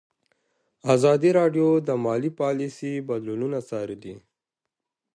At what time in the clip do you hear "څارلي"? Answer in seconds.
3.69-4.15